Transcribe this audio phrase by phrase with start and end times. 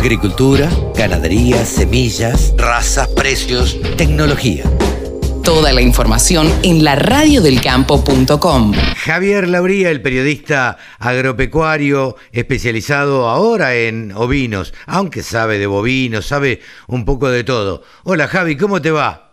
[0.00, 4.64] Agricultura, ganadería, semillas, razas, precios, tecnología.
[5.44, 8.72] Toda la información en la radiodelcampo.com.
[8.96, 17.04] Javier Lauría, el periodista agropecuario especializado ahora en ovinos, aunque sabe de bovinos, sabe un
[17.04, 17.82] poco de todo.
[18.04, 19.32] Hola Javi, ¿cómo te va?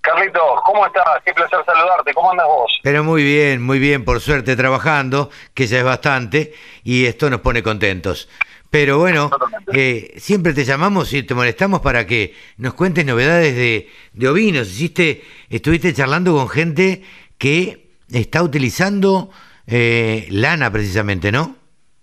[0.00, 1.04] Carlitos, ¿cómo estás?
[1.24, 2.12] Qué placer saludarte.
[2.12, 2.80] ¿Cómo andas vos?
[2.82, 6.52] Pero muy bien, muy bien, por suerte trabajando, que ya es bastante,
[6.82, 8.28] y esto nos pone contentos.
[8.74, 9.30] Pero bueno,
[9.72, 14.66] eh, siempre te llamamos y te molestamos para que nos cuentes novedades de, de ovinos.
[14.66, 17.04] Hiciste, estuviste charlando con gente
[17.38, 19.30] que está utilizando
[19.68, 21.54] eh, lana precisamente, ¿no?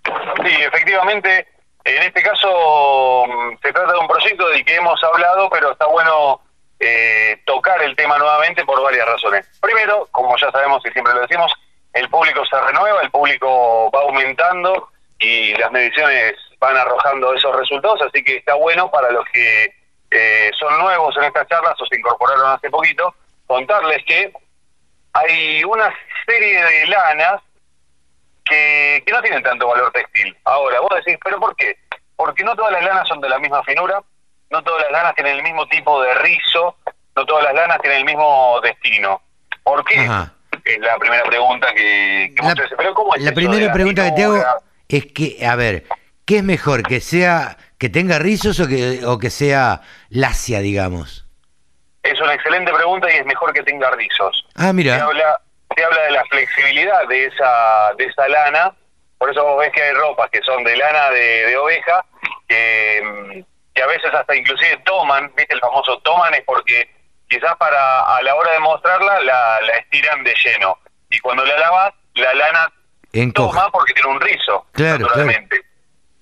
[0.06, 1.46] Sí, efectivamente.
[1.84, 5.88] En este caso mm, se trata de un proyecto del que hemos hablado, pero está
[5.88, 6.40] bueno
[6.80, 9.46] eh, tocar el tema nuevamente por varias razones.
[9.60, 11.52] Primero, como ya sabemos y siempre lo decimos,
[11.92, 14.88] el público se renueva, el público va aumentando
[15.22, 19.74] y las mediciones van arrojando esos resultados, así que está bueno para los que
[20.10, 24.34] eh, son nuevos en estas charlas o se incorporaron hace poquito, contarles que
[25.14, 25.94] hay una
[26.26, 27.42] serie de lanas
[28.44, 30.36] que, que no tienen tanto valor textil.
[30.44, 31.78] Ahora, vos decís, ¿pero por qué?
[32.16, 34.02] Porque no todas las lanas son de la misma finura,
[34.50, 36.78] no todas las lanas tienen el mismo tipo de rizo,
[37.16, 39.22] no todas las lanas tienen el mismo destino.
[39.64, 40.10] ¿Por qué?
[40.66, 44.24] Es la primera pregunta que, que la, Pero ¿cómo es la primera pregunta que te
[44.24, 44.44] hago
[44.98, 45.86] es que, a ver,
[46.26, 46.84] ¿qué es mejor?
[46.84, 51.26] ¿Que sea que tenga rizos o que, o que sea lacia, digamos?
[52.04, 54.46] Es una excelente pregunta y es mejor que tenga rizos.
[54.56, 54.96] Ah, mira.
[54.96, 55.42] Se habla,
[55.76, 58.74] se habla de la flexibilidad de esa, de esa lana,
[59.18, 62.06] por eso vos ves que hay ropas que son de lana de, de oveja,
[62.48, 66.90] que mm, que a veces hasta inclusive toman, viste el famoso toman es porque
[67.30, 70.78] quizás para a la hora de mostrarla la, estiran de lleno
[71.10, 72.72] y cuando la lavas la lana
[73.34, 75.62] toma porque tiene un rizo, claro, naturalmente.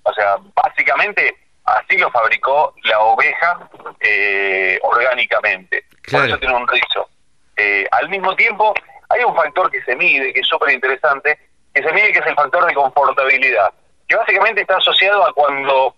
[0.02, 3.68] O sea, básicamente así lo fabricó la oveja
[4.00, 7.08] eh, orgánicamente, por eso tiene un rizo.
[7.56, 8.74] Eh, al mismo tiempo
[9.08, 11.38] hay un factor que se mide, que es súper interesante,
[11.74, 13.72] que se mide que es el factor de confortabilidad,
[14.08, 15.94] que básicamente está asociado a cuando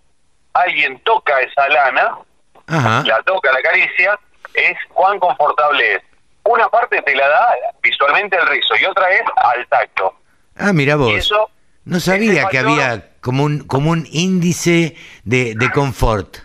[0.55, 2.19] alguien toca esa lana,
[3.05, 4.19] la toca, la caricia,
[4.55, 6.03] es cuán confortable es.
[6.45, 10.15] Una parte te la da visualmente el rizo y otra es al tacto.
[10.57, 11.33] Ah, mira vos.
[11.85, 16.39] no sabía que había como un, como un índice de, de confort.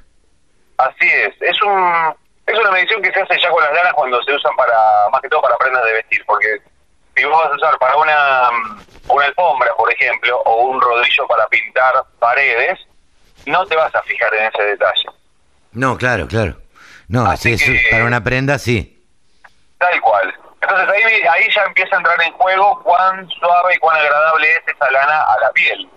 [0.77, 1.33] Así es.
[1.41, 2.15] Es un
[2.47, 4.77] es una medición que se hace ya con las lanas cuando se usan para,
[5.11, 6.61] más que todo para prendas de vestir, porque
[7.15, 8.49] si vos vas a usar para una,
[9.09, 12.79] una alfombra, por ejemplo, o un rodillo para pintar paredes,
[13.45, 15.03] no te vas a fijar en ese detalle.
[15.73, 16.57] No, claro, claro.
[17.09, 19.05] No, así es para una prenda, sí.
[19.77, 20.33] Tal cual.
[20.67, 24.61] Entonces ahí, ahí ya empieza a entrar en juego cuán suave y cuán agradable es
[24.75, 25.87] esa lana a la piel,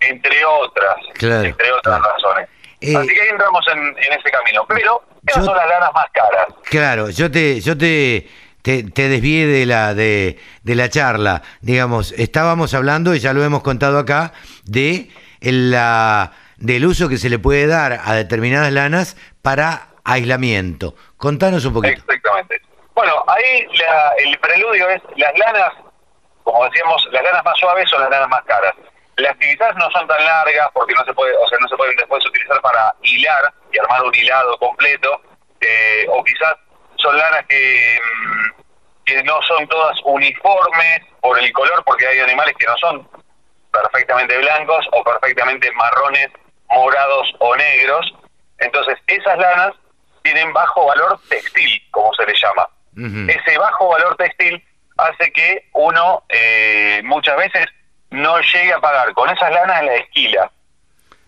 [0.00, 2.48] entre otras, entre otras razones.
[2.82, 4.64] Eh, así que ahí entramos en, ese camino.
[4.68, 6.46] Pero esas son las lanas más caras.
[6.64, 8.28] Claro, yo te, yo te,
[8.62, 11.42] te, te desvié de la, de, de la charla.
[11.60, 14.32] Digamos, estábamos hablando, y ya lo hemos contado acá,
[14.64, 15.10] de
[15.40, 20.94] la del uso que se le puede dar a determinadas lanas para aislamiento.
[21.16, 21.94] Contanos un poquito.
[21.94, 22.19] Exactamente.
[23.00, 23.66] Bueno, ahí
[24.18, 25.72] el preludio es las lanas,
[26.42, 28.74] como decíamos, las lanas más suaves son las lanas más caras.
[29.16, 31.96] Las quizás no son tan largas porque no se puede, o sea, no se pueden
[31.96, 35.18] después utilizar para hilar y armar un hilado completo,
[35.62, 36.56] eh, o quizás
[36.96, 38.62] son lanas que, mm,
[39.06, 43.08] que no son todas uniformes por el color, porque hay animales que no son
[43.72, 46.28] perfectamente blancos o perfectamente marrones
[46.68, 48.12] morados o negros.
[48.58, 49.72] Entonces, esas lanas
[50.22, 52.68] tienen bajo valor textil, como se le llama.
[52.96, 54.62] Ese bajo valor textil
[54.96, 57.66] hace que uno eh, muchas veces
[58.10, 60.50] no llegue a pagar con esas lanas la esquila.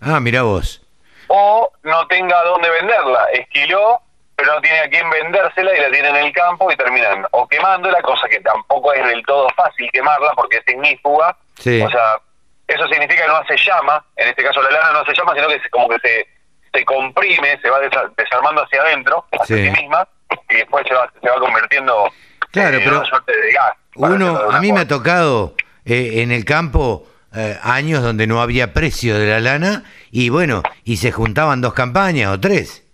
[0.00, 0.82] Ah, mira vos.
[1.28, 3.26] O no tenga dónde venderla.
[3.32, 4.00] Esquiló,
[4.34, 7.46] pero no tiene a quién vendérsela y la tiene en el campo y terminan o
[7.46, 11.36] quemándola, cosa que tampoco es del todo fácil quemarla porque es ignífuga.
[11.58, 11.80] Sí.
[11.80, 12.18] O sea,
[12.66, 15.48] eso significa que no hace llama, en este caso la lana no hace llama, sino
[15.48, 16.26] que como que se,
[16.72, 19.70] se comprime, se va desarmando hacia adentro, hacia sí.
[19.70, 20.08] misma,
[20.50, 22.10] y después se va, se va convirtiendo
[22.50, 23.72] claro, en una suerte de gas.
[23.94, 28.72] Uno, a mí me ha tocado eh, en el campo eh, años donde no había
[28.72, 32.84] precio de la lana y bueno, y se juntaban dos campañas o tres.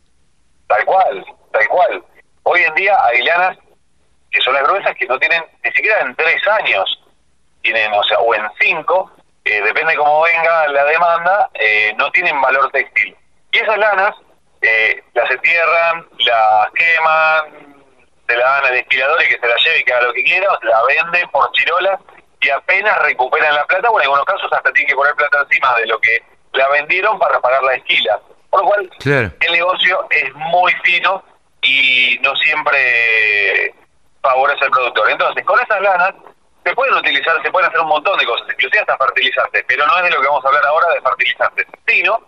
[0.67, 2.05] Tal cual, tal cual.
[2.43, 3.59] Hoy en día hay lanas
[4.31, 7.03] que son las gruesas que no tienen ni siquiera en tres años,
[7.63, 9.11] tienen, o sea, o en cinco,
[9.45, 13.17] depende cómo venga la demanda, eh, no tienen valor textil.
[13.53, 14.15] Y esas lanas
[14.63, 17.75] eh, las entierran, las queman,
[18.29, 20.25] se la dan al esquilador y que se la lleve y que haga lo que
[20.25, 22.01] quiera, la venden por chirolas
[22.41, 25.75] y apenas recuperan la plata, bueno, en algunos casos hasta tienen que poner plata encima
[25.77, 26.23] de lo que
[26.53, 28.19] la vendieron para pagar la esquila.
[28.51, 29.31] Por lo cual, Claro.
[29.41, 31.23] el negocio es muy fino
[31.63, 33.75] y no siempre
[34.23, 35.11] favorece al productor.
[35.11, 36.15] Entonces, con esas lanas
[36.65, 39.97] se pueden utilizar, se pueden hacer un montón de cosas, inclusive hasta fertilizantes, pero no
[39.99, 42.21] es de lo que vamos a hablar ahora de fertilizantes, sino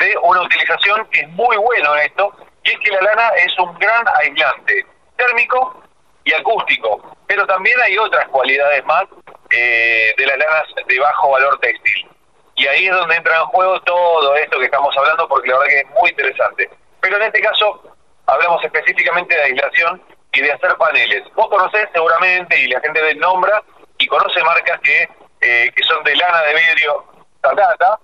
[0.00, 3.56] de una utilización que es muy bueno en esto, y es que la lana es
[3.58, 4.86] un gran aislante
[5.16, 5.82] térmico
[6.24, 9.04] y acústico, pero también hay otras cualidades más
[9.50, 12.08] eh, de las lanas de bajo valor textil.
[12.56, 15.70] Y ahí es donde entra en juego todo esto que estamos hablando, porque la verdad
[15.70, 16.70] que es muy interesante.
[17.00, 20.02] Pero en este caso hablamos específicamente de aislación
[20.32, 21.22] y de hacer paneles.
[21.34, 23.62] Vos conocés seguramente, y la gente nombra,
[23.98, 25.08] y conoce marcas que,
[25.40, 27.04] eh, que son de lana de vidrio
[27.40, 27.98] Tatata,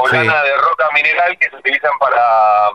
[0.00, 0.16] o Sí.
[0.16, 2.70] lana de roca mineral que se utilizan para,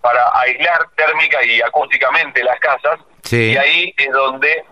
[0.00, 3.00] para aislar térmica y acústicamente las casas.
[3.22, 3.52] Sí.
[3.52, 4.64] Y ahí es donde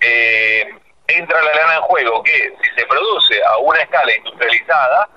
[0.00, 0.68] eh,
[1.06, 5.08] entra la lana en juego, que si se produce a una escala industrializada,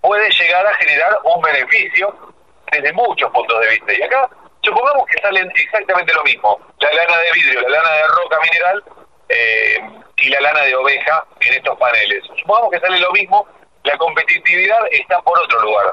[0.00, 2.34] puede llegar a generar un beneficio
[2.70, 3.92] desde muchos puntos de vista.
[3.92, 4.28] Y acá,
[4.62, 8.84] supongamos que salen exactamente lo mismo, la lana de vidrio, la lana de roca mineral
[9.28, 9.78] eh,
[10.16, 12.24] y la lana de oveja en estos paneles.
[12.38, 13.46] Supongamos que sale lo mismo,
[13.84, 15.92] la competitividad está por otro lugar.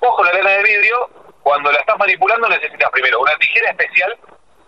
[0.00, 1.08] Ojo, la lana de vidrio,
[1.42, 4.16] cuando la estás manipulando necesitas primero una tijera especial,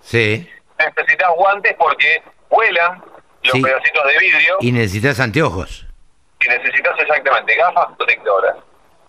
[0.01, 0.49] Sí.
[0.79, 3.03] necesitas guantes porque vuelan
[3.43, 3.63] los Sí.
[3.63, 5.87] pedacitos de vidrio Y necesitas anteojos.
[6.41, 8.57] y necesitas exactamente gafas protectoras.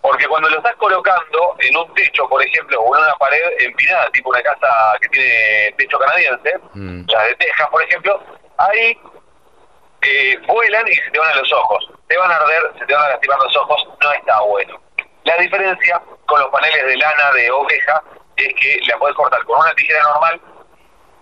[0.02, 4.08] Porque cuando lo estás colocando en un techo, por ejemplo, o en una pared empinada,
[4.12, 4.68] tipo una casa
[5.02, 7.06] que tiene techo canadiense, Mm.
[7.10, 8.24] las de Texas, por ejemplo,
[8.58, 8.98] ahí
[10.02, 11.90] eh, vuelan y se te van a los ojos.
[12.08, 14.80] Te van a arder, se te van a lastimar los ojos, no está bueno.
[15.24, 18.04] La diferencia con los paneles de lana de oveja
[18.38, 20.42] es que la puedes cortar con una tijera normal,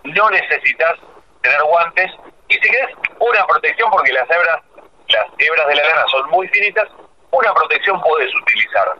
[0.04, 0.98] no necesitas
[1.42, 2.10] tener guantes
[2.48, 4.60] y si querés una protección porque las hebras
[5.08, 6.88] las hebras de la lana son muy finitas
[7.30, 8.94] una protección podés utilizar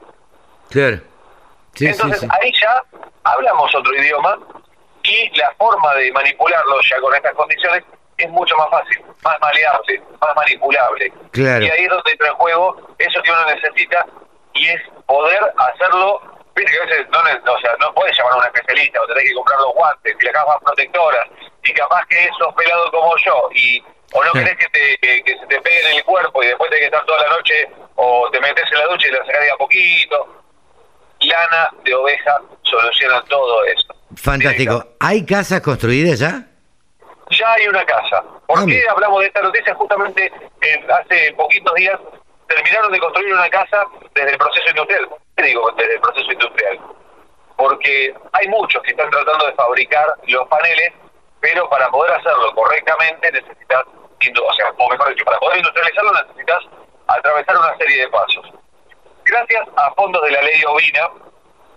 [0.70, 0.98] Claro.
[1.74, 2.36] Sí, entonces sí, sí.
[2.40, 2.82] ahí ya
[3.24, 4.38] hablamos otro idioma
[5.02, 7.84] y la forma de manipularlo ya con estas condiciones
[8.16, 11.12] es mucho más fácil, más maleable, más manipulable.
[11.32, 11.64] Claro.
[11.64, 14.06] Y ahí es donde entra en juego eso que uno necesita
[14.54, 16.20] y es poder hacerlo.
[16.54, 19.24] Viste que a veces no, o sea, no puedes llamar a un especialista o tenés
[19.24, 21.28] que comprar los guantes y las gafas protectoras
[21.64, 23.82] y capaz que sos pelado como yo y
[24.12, 26.70] o no querés que, te, que, que se te pegue en el cuerpo y después
[26.70, 29.40] tenés que estar toda la noche o te metes en la ducha y la sacás
[29.40, 30.44] de a poquito
[31.26, 33.94] lana de oveja soluciona todo eso.
[34.16, 34.84] Fantástico.
[35.00, 36.46] ¿Hay casas construidas ya?
[37.30, 38.22] Ya hay una casa.
[38.46, 38.92] ¿Por Ah, qué mira.
[38.92, 39.74] hablamos de esta noticia?
[39.74, 40.32] Justamente
[40.62, 41.98] eh, hace poquitos días
[42.48, 45.08] terminaron de construir una casa desde el proceso industrial.
[45.08, 46.80] ¿Por ¿Qué digo desde el proceso industrial?
[47.56, 50.92] Porque hay muchos que están tratando de fabricar los paneles,
[51.40, 56.62] pero para poder hacerlo correctamente necesitas, o sea, o mejor dicho, para poder industrializarlo necesitas
[57.06, 58.50] atravesar una serie de pasos.
[59.24, 61.08] Gracias a fondos de la ley ovina,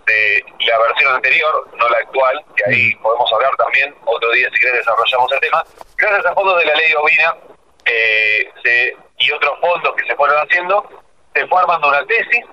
[0.08, 4.58] de la versión anterior, no la actual, que ahí podemos hablar también, otro día si
[4.60, 5.64] querés desarrollamos el tema,
[5.96, 7.36] gracias a fondos de la ley ovina
[7.84, 10.88] eh, se- y otros fondos que se fueron haciendo,
[11.34, 12.44] se fue armando una tesis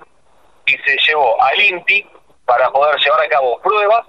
[0.66, 2.08] y se llevó al INTI
[2.44, 4.06] para poder llevar a cabo pruebas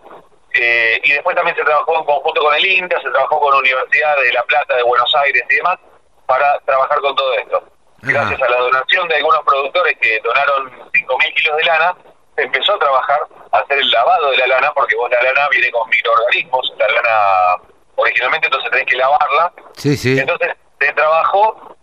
[0.54, 3.60] eh, y después también se trabajó en conjunto con el INTA, se trabajó con la
[3.60, 5.78] Universidad de La Plata, de Buenos Aires y demás
[6.26, 7.64] para trabajar con todo esto.
[8.02, 11.96] Gracias a la donación de algunos productores que donaron 5.000 kilos de lana,
[12.38, 13.20] empezó a trabajar,
[13.52, 16.88] a hacer el lavado de la lana, porque vos la lana viene con microorganismos, la
[16.88, 17.64] lana
[17.96, 20.20] originalmente entonces tenés que lavarla, Sí, sí.
[20.20, 21.76] entonces se trabajó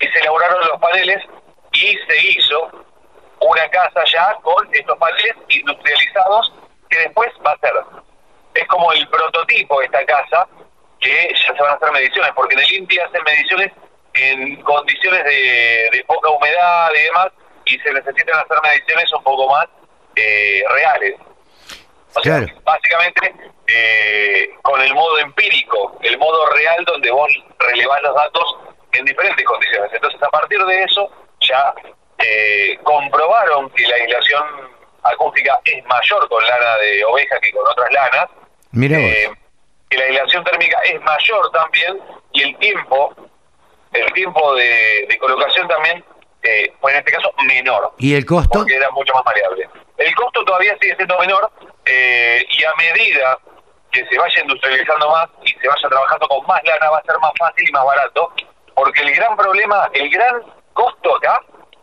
[0.00, 1.22] y se elaboraron los paneles
[1.72, 2.70] y se hizo
[3.40, 6.52] una casa ya con estos paneles industrializados
[6.88, 7.72] que después va a ser.
[8.54, 10.46] Es como el prototipo de esta casa
[11.00, 13.72] que ya se van a hacer mediciones, porque en el INTI hacen mediciones
[14.14, 17.28] en condiciones de, de poca humedad y demás,
[17.66, 19.66] y se necesitan hacer mediciones un poco más
[20.16, 21.14] eh, reales.
[22.14, 23.34] O sea, básicamente
[23.66, 28.56] eh, con el modo empírico, el modo real donde vos relevás los datos
[28.92, 29.90] en diferentes condiciones.
[29.92, 31.74] Entonces, a partir de eso, ya
[32.18, 34.44] eh, comprobaron que la aislación
[35.02, 38.26] acústica es mayor con lana de oveja que con otras lanas,
[38.72, 39.30] Mira eh,
[39.88, 42.00] que la aislación térmica es mayor también
[42.32, 43.14] y el tiempo,
[43.92, 46.04] el tiempo de, de colocación también
[46.42, 48.50] eh, fue en este caso menor ¿Y el costo?
[48.58, 49.68] porque era mucho más variable.
[50.06, 51.50] El costo todavía sigue siendo menor
[51.84, 53.36] eh, y a medida
[53.90, 57.18] que se vaya industrializando más y se vaya trabajando con más lana va a ser
[57.18, 58.32] más fácil y más barato,
[58.76, 60.42] porque el gran problema, el gran
[60.74, 61.40] costo acá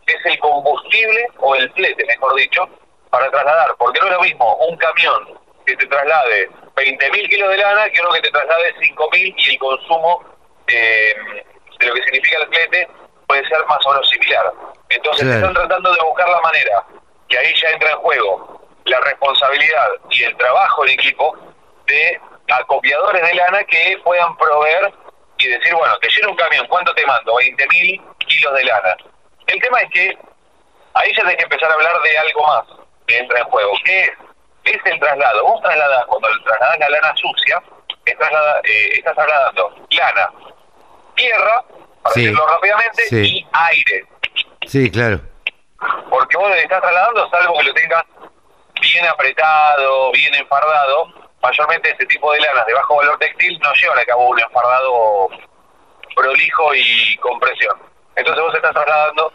[0.08, 2.70] es el combustible o el flete, mejor dicho,
[3.10, 7.58] para trasladar, porque no es lo mismo un camión que te traslade 20.000 kilos de
[7.58, 10.24] lana que uno que te traslade 5.000 y el consumo
[10.68, 11.14] eh,
[11.80, 12.88] de lo que significa el flete
[13.28, 14.50] puede ser más o menos similar.
[14.90, 15.40] Entonces Claro.
[15.48, 16.84] están tratando de buscar la manera,
[17.34, 21.36] que ahí ya entra en juego la responsabilidad y el trabajo en equipo
[21.88, 22.22] de
[22.60, 24.94] acopiadores de lana que puedan proveer
[25.40, 27.34] y decir, bueno, te lleno un camión, ¿cuánto te mando?
[27.34, 28.96] 20.000 kilos de lana.
[29.48, 30.18] El tema es que
[30.94, 32.66] ahí ya tenés que empezar a hablar de algo más
[33.08, 34.12] que entra en juego, que es,
[34.66, 35.44] es el traslado.
[35.44, 37.64] Vos trasladás, cuando trasladás la lana sucia,
[38.06, 38.32] estás,
[38.66, 40.30] eh, estás trasladando lana,
[41.16, 41.64] tierra,
[42.04, 44.06] para decirlo rápidamente, y aire.
[44.68, 45.34] Sí, claro.
[46.24, 48.06] Porque vos le estás trasladando, salvo que lo tengas
[48.80, 51.12] bien apretado, bien enfardado,
[51.42, 55.28] mayormente este tipo de lanas de bajo valor textil no llevan a cabo un enfardado
[56.16, 57.78] prolijo y compresión.
[58.16, 59.34] Entonces vos estás trasladando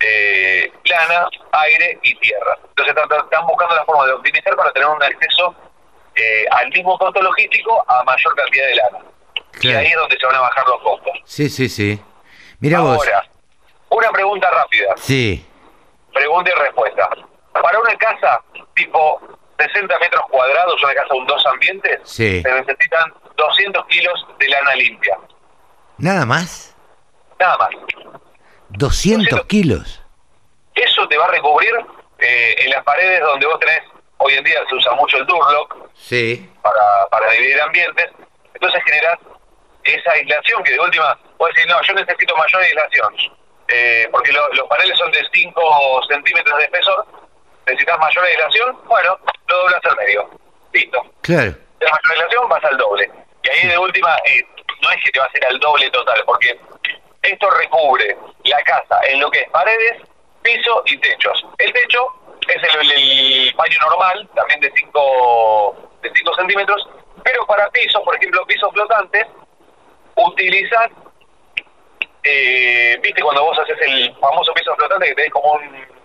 [0.00, 2.58] eh, lana, aire y tierra.
[2.76, 5.54] Entonces están, buscando la forma de optimizar para tener un acceso
[6.14, 8.98] eh, al mismo costo logístico a mayor cantidad de lana.
[9.62, 11.12] Y ahí es donde se van a bajar los costos.
[11.24, 11.98] Sí, sí, sí.
[12.60, 13.24] Mira Ahora,
[13.88, 14.94] una pregunta rápida.
[14.98, 15.48] Sí.
[16.18, 17.08] Pregunta y respuesta.
[17.52, 18.42] Para una casa
[18.74, 19.20] tipo
[19.56, 25.16] 60 metros cuadrados, una casa con dos ambientes, se necesitan 200 kilos de lana limpia.
[25.98, 26.74] ¿Nada más?
[27.38, 27.70] Nada más.
[28.70, 30.02] 200, kilos.
[30.74, 31.72] Eso te va a recubrir
[32.18, 33.82] eh, en las paredes donde vos tenés,
[34.16, 36.50] hoy en día se usa mucho el Durlock sí.
[36.62, 38.06] para, para dividir ambientes,
[38.54, 39.18] entonces generás
[39.84, 43.14] esa aislación que de última, vos decir, no, yo necesito mayor aislación,
[43.68, 47.06] eh, porque los paneles son de 5 centímetros de espesor,
[47.66, 50.30] necesitas mayor aislación, bueno, lo doblas al medio,
[50.72, 51.02] listo.
[51.22, 51.52] Claro.
[51.78, 53.10] De la mayor aislación vas al doble.
[53.42, 54.42] Y ahí de última, eh,
[54.82, 56.58] no es que te va a hacer al doble total, porque
[57.22, 60.02] esto recubre la casa en lo que es paredes,
[60.42, 61.44] piso y techos.
[61.58, 62.06] El techo
[62.48, 66.88] es el, paño normal, también de 5 de cinco centímetros,
[67.24, 69.26] pero para pisos, por ejemplo, pisos flotantes,
[70.14, 70.90] utilizan,
[72.22, 75.98] eh, viste cuando vos haces el famoso piso flotante que tenés como un...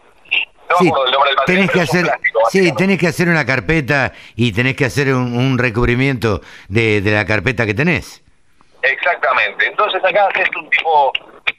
[0.70, 2.10] No sí, el nombre del tenés que hacer,
[2.50, 7.26] sí, tenés que hacer una carpeta y tenés que hacer un, recubrimiento de, de la
[7.26, 8.24] carpeta que tenés.
[8.84, 9.66] Exactamente.
[9.66, 11.12] Entonces acá haces un tipo,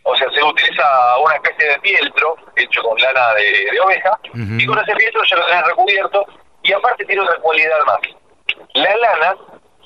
[0.04, 0.84] o sea, se utiliza
[1.18, 5.46] una especie de fieltro hecho con lana de, oveja y con ese fieltro ya lo
[5.46, 6.26] tenés recubierto
[6.62, 7.98] y aparte tiene otra cualidad más.
[8.74, 9.36] La lana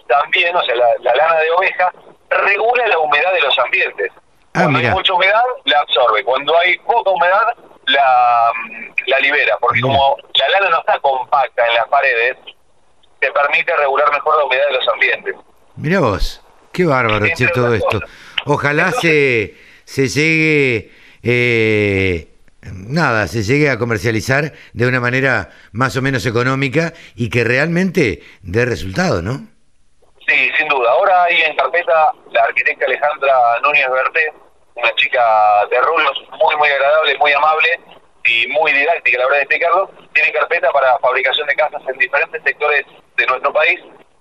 [0.09, 1.93] también, o sea, la, lana de oveja
[2.31, 4.13] regula la humedad de los ambientes.
[4.59, 6.25] Ah, Cuando hay mucha humedad, la absorbe.
[6.25, 7.43] Cuando hay poca humedad,
[7.87, 8.53] la,
[9.07, 9.57] la libera.
[9.61, 12.37] Porque como la lana no está compacta en las paredes,
[13.21, 15.35] te permite regular mejor la humedad de los ambientes.
[15.77, 16.43] Mira vos.
[16.73, 18.01] Qué bárbaro, che, todo esto.
[18.45, 22.29] Ojalá se, se llegue, eh,
[22.73, 28.23] nada, se llegue a comercializar de una manera más o menos económica y que realmente
[28.43, 29.47] dé resultado, ¿no?
[30.27, 30.91] Sí, sin duda.
[30.93, 34.33] Ahora hay en carpeta la arquitecta Alejandra Núñez Berté,
[34.79, 37.81] una chica de rulos muy, muy agradable, muy amable
[38.25, 39.91] y muy didáctica a la hora de explicarlo.
[40.13, 42.85] Tiene carpeta para fabricación de casas en diferentes sectores
[43.17, 43.81] de nuestro país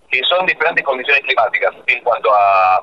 [0.10, 2.82] que son diferentes condiciones climáticas en cuanto a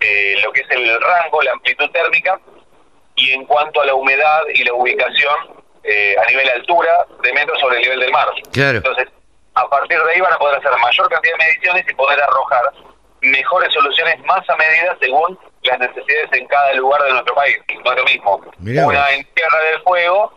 [0.00, 2.38] eh, lo que es el rango, la amplitud térmica
[3.14, 5.36] y en cuanto a la humedad y la ubicación
[5.84, 8.28] eh, a nivel de altura de metros sobre el nivel del mar.
[8.54, 9.08] Entonces,
[9.54, 12.72] a partir de ahí van a poder hacer mayor cantidad de mediciones y poder arrojar
[13.20, 17.56] mejores soluciones más a medida según las necesidades en cada lugar de nuestro país.
[17.84, 20.32] No es lo mismo una en Tierra del Fuego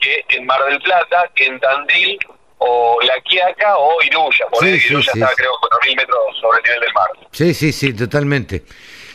[0.00, 2.18] que en Mar del Plata, que en Tandil
[2.58, 4.46] o La Quiaca o Iruya.
[4.50, 5.52] Por ahí Iruya está, creo,
[5.84, 7.08] 4.000 metros sobre el nivel del mar.
[7.32, 8.64] Sí, sí, sí, totalmente.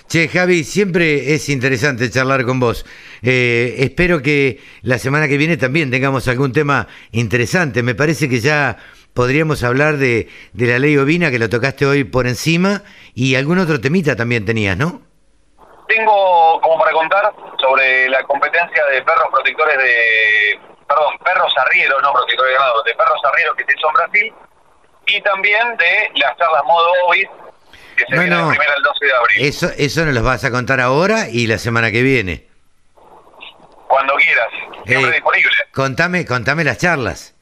[0.08, 2.86] Che, Javi, siempre es interesante charlar con vos.
[3.22, 7.81] Eh, espero que la semana que viene también tengamos algún tema interesante.
[7.81, 8.77] Me parece que ya
[9.13, 13.60] podríamos hablar de, de la ley ovina, que lo tocaste hoy por encima, y algún
[13.60, 15.11] otro temita también tenías, ¿no?
[15.95, 22.13] Tengo como para contar sobre la competencia de perros protectores de perdón, perros arrieros, no
[22.13, 24.33] protector ganado, de perros arrieros que se hizo en Brasil,
[25.07, 27.27] y también de las charlas modo OBIS,
[27.98, 29.45] que se viene del al 12 de abril.
[29.45, 32.48] Eso, eso nos lo vas a contar ahora y la semana que viene.
[33.88, 34.48] Cuando quieras,
[34.86, 35.51] siempre eh, disponible.
[35.74, 37.36] Contame, contame las charlas.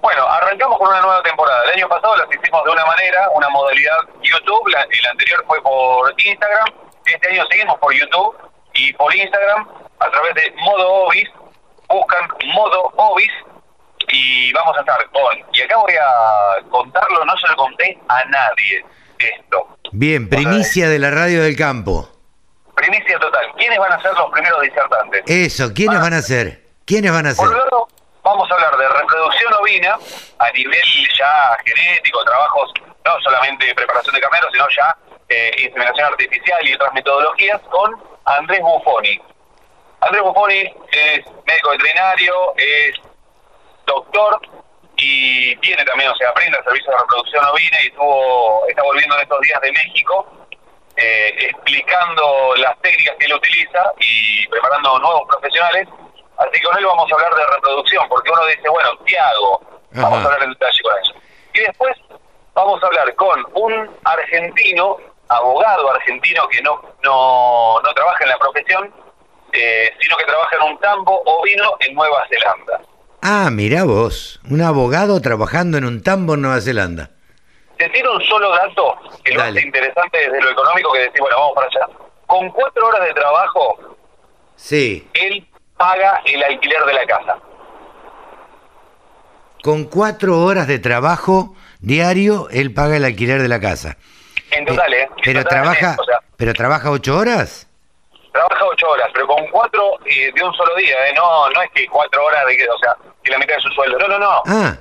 [0.00, 1.64] Bueno, arrancamos con una nueva temporada.
[1.66, 5.62] El año pasado las hicimos de una manera, una modalidad YouTube, la, la anterior fue
[5.62, 6.85] por Instagram.
[7.06, 8.36] Este año seguimos por YouTube
[8.74, 9.68] y por Instagram
[10.00, 11.28] a través de Modo Obis,
[11.88, 13.30] buscan modo Obis
[14.08, 15.38] y vamos a estar con.
[15.52, 18.84] Y acá voy a contarlo, no se lo conté a nadie
[19.18, 19.78] esto.
[19.92, 22.08] Bien, primicia de la radio del campo.
[22.74, 23.46] Primicia total.
[23.56, 25.22] ¿Quiénes van a ser los primeros disertantes?
[25.26, 26.62] Eso, ¿quiénes van a, ser?
[26.84, 27.46] ¿Quiénes van a ser?
[27.46, 27.88] Por lado,
[28.22, 29.98] vamos a hablar de reproducción ovina
[30.38, 30.82] a nivel
[31.18, 32.72] ya genético, trabajos,
[33.04, 34.96] no solamente preparación de carneros, sino ya
[35.28, 39.20] eh, inseminación artificial y otras metodologías con Andrés Buffoni.
[40.00, 40.60] Andrés Buffoni
[40.92, 42.92] es médico veterinario, es
[43.86, 44.40] doctor
[44.96, 49.14] y tiene también, o sea, aprende el servicio de reproducción ovina y estuvo, está volviendo
[49.16, 50.26] en estos días de México
[50.96, 55.88] eh, explicando las técnicas que él utiliza y preparando nuevos profesionales.
[56.38, 59.62] Así que con él vamos a hablar de reproducción, porque uno dice, bueno, ¿qué hago?
[59.92, 61.14] Vamos a hablar en detalle con eso.
[61.54, 61.96] Y después
[62.54, 64.96] vamos a hablar con un argentino,
[65.28, 68.92] abogado argentino que no, no, no trabaja en la profesión,
[69.52, 72.80] eh, sino que trabaja en un tambo ovino en Nueva Zelanda.
[73.22, 77.10] Ah, mira vos, un abogado trabajando en un tambo en Nueva Zelanda.
[77.76, 81.36] Te tiro un solo dato que lo hace interesante desde lo económico que decir, bueno,
[81.36, 81.98] vamos para allá.
[82.26, 83.78] Con cuatro horas de trabajo,
[84.56, 85.08] sí.
[85.12, 87.38] él paga el alquiler de la casa.
[89.62, 93.96] Con cuatro horas de trabajo diario, él paga el alquiler de la casa.
[94.50, 95.08] En total, ¿eh?
[95.24, 95.96] pero trabaja,
[96.36, 97.68] pero trabaja ocho horas.
[98.32, 101.14] Trabaja ocho horas, pero con cuatro eh, de un solo día, ¿eh?
[101.14, 103.68] No, no es que cuatro horas de que, o sea, que la mitad de su
[103.70, 103.98] sueldo.
[103.98, 104.42] No, no, no.
[104.46, 104.76] Ah.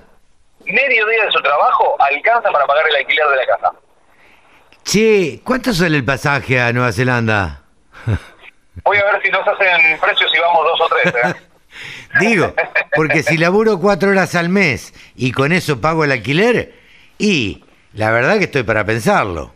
[0.66, 3.72] Medio día de su trabajo alcanza para pagar el alquiler de la casa.
[4.84, 7.64] Che, ¿cuánto sale el pasaje a Nueva Zelanda?
[8.84, 11.14] Voy a ver si nos hacen precios y vamos dos o tres.
[11.16, 11.36] ¿eh?
[12.20, 12.54] Digo,
[12.96, 16.74] porque si laburo cuatro horas al mes y con eso pago el alquiler,
[17.18, 19.55] y la verdad que estoy para pensarlo.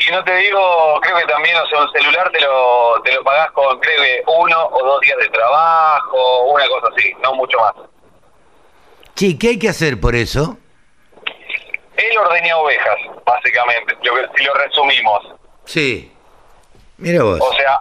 [0.00, 3.22] Y no te digo, creo que también, o sea, un celular te lo, te lo
[3.22, 7.58] pagás con, creo que uno o dos días de trabajo, una cosa así, no mucho
[7.58, 7.74] más.
[9.14, 10.56] Sí, ¿qué hay que hacer por eso?
[11.96, 13.94] Él ordeña ovejas, básicamente,
[14.34, 15.34] si lo resumimos.
[15.66, 16.10] Sí,
[16.96, 17.38] mira vos.
[17.42, 17.80] O sea,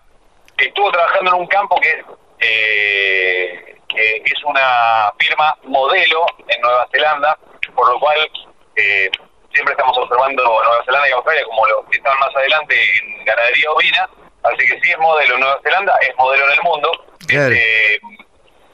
[0.58, 2.04] estuvo trabajando en un campo que,
[2.40, 7.38] eh, que es una firma modelo en Nueva Zelanda,
[7.74, 8.30] por lo cual
[8.76, 9.10] eh,
[9.54, 13.72] siempre estamos observando Nueva Zelanda y Australia como los que están más adelante en ganadería
[13.72, 14.10] ovina,
[14.44, 16.92] así que sí es modelo en Nueva Zelanda, es modelo en el mundo,
[17.22, 18.00] este,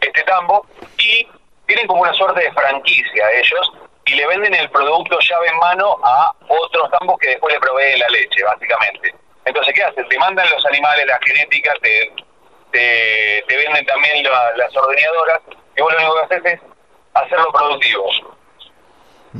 [0.02, 0.66] este tambo,
[0.98, 1.28] y
[1.66, 3.72] tienen como una suerte de franquicia ellos,
[4.06, 8.00] y le venden el producto llave en mano a otros tambos que después le proveen
[8.00, 9.16] la leche, básicamente.
[9.46, 10.08] Entonces, ¿qué hacen?
[10.08, 12.12] Te mandan los animales, la genética, te,
[12.72, 14.24] te, venden también
[14.56, 15.42] las ordeñadoras,
[15.76, 16.60] y vos lo único que haces es
[17.14, 18.35] hacerlo productivo.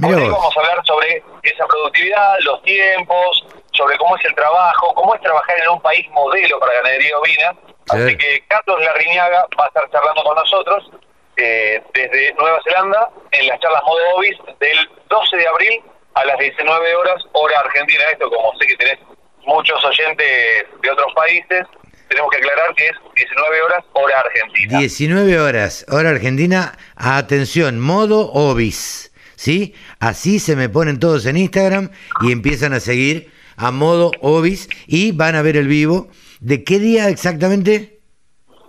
[0.04, 5.16] Hoy vamos a hablar sobre esa productividad, los tiempos, sobre cómo es el trabajo, cómo
[5.16, 7.56] es trabajar en un país modelo para ganadería ovina.
[7.90, 10.92] Así que Carlos Larriñaga va a estar charlando con nosotros
[11.38, 15.82] eh, desde Nueva Zelanda en las charlas Modo Ovis del 12 de abril
[16.16, 18.04] a las 19 horas, hora argentina.
[18.12, 19.00] Esto, como sé que tenés
[19.46, 21.66] muchos oyentes de otros países,
[22.10, 24.80] tenemos que aclarar que es 19 horas, hora argentina.
[24.80, 26.78] 19 horas, hora argentina.
[26.96, 29.14] Atención, modo Ovis.
[29.36, 29.74] ¿Sí?
[30.00, 35.12] Así se me ponen todos en Instagram y empiezan a seguir a modo Obis y
[35.12, 36.10] van a ver el vivo.
[36.40, 38.00] ¿De qué día exactamente?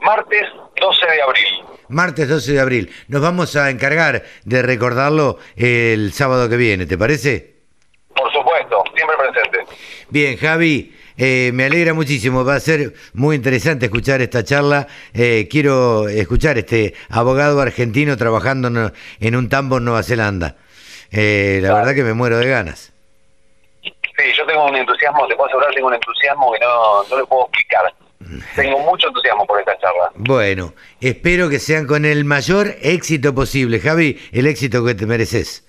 [0.02, 0.46] Martes
[0.80, 1.46] 12 de abril.
[1.88, 2.90] Martes 12 de abril.
[3.08, 7.56] Nos vamos a encargar de recordarlo el sábado que viene, ¿te parece?
[8.14, 9.58] Por supuesto, siempre presente.
[10.08, 14.86] Bien, Javi, eh, me alegra muchísimo, va a ser muy interesante escuchar esta charla.
[15.14, 20.56] Eh, quiero escuchar este abogado argentino trabajando en un tambo en Nueva Zelanda.
[21.10, 22.92] Eh, la verdad que me muero de ganas.
[23.82, 27.26] Sí, yo tengo un entusiasmo, te puedo asegurar, tengo un entusiasmo que no, no lo
[27.26, 27.92] puedo explicar.
[28.56, 30.10] Tengo mucho entusiasmo por esta charla.
[30.14, 35.64] Bueno, espero que sean con el mayor éxito posible, Javi, el éxito que te mereces.